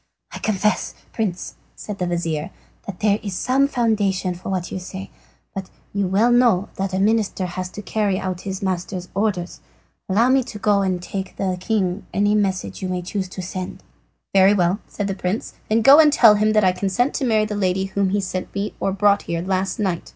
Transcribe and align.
"I 0.31 0.39
confess, 0.39 0.95
Prince," 1.13 1.57
said 1.75 1.99
the 1.99 2.07
vizir, 2.07 2.49
"that 2.87 3.01
there 3.01 3.19
is 3.21 3.35
some 3.35 3.67
foundation 3.67 4.33
for 4.33 4.49
what 4.49 4.71
you 4.71 4.79
say. 4.79 5.11
But 5.53 5.69
you 5.93 6.07
know 6.07 6.29
well 6.33 6.69
that 6.77 6.95
a 6.95 6.99
minister 6.99 7.45
has 7.45 7.69
to 7.69 7.83
carry 7.83 8.17
out 8.17 8.41
his 8.41 8.63
master's 8.63 9.09
orders. 9.13 9.61
Allow 10.09 10.29
me 10.29 10.43
to 10.43 10.57
go 10.57 10.81
and 10.81 10.99
to 10.99 11.07
take 11.07 11.35
to 11.35 11.51
the 11.51 11.55
king 11.59 12.07
any 12.15 12.33
message 12.33 12.81
you 12.81 12.89
may 12.89 13.03
choose 13.03 13.27
to 13.29 13.43
send." 13.43 13.83
"Very 14.33 14.55
well," 14.55 14.79
said 14.87 15.05
the 15.05 15.13
prince; 15.13 15.53
"then 15.69 15.83
go 15.83 15.99
and 15.99 16.11
tell 16.11 16.33
him 16.33 16.53
that 16.53 16.63
I 16.63 16.71
consent 16.71 17.13
to 17.13 17.23
marry 17.25 17.45
the 17.45 17.53
lady 17.53 17.85
whom 17.85 18.09
he 18.09 18.21
sent 18.21 18.47
or 18.79 18.91
brought 18.91 19.21
here 19.29 19.43
last 19.43 19.77
night. 19.79 20.09